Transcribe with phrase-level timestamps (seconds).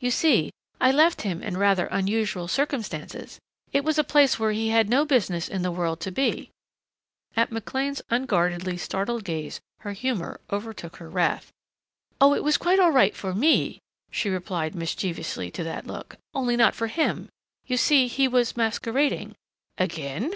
[0.00, 3.38] "You see, I left him in rather unusual circumstances.
[3.72, 6.50] It was a place where he had no business in the world to be"
[7.38, 11.50] At McLean's unguardedly startled gaze her humor overtook her wrath.
[12.20, 13.80] "Oh, it was quite all right for me"
[14.10, 16.16] she replied mischievously to that look.
[16.34, 17.30] "Only not for him.
[17.66, 19.36] You see, he was masquerading"
[19.78, 20.34] "Again?"